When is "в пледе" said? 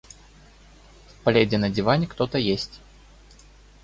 1.09-1.59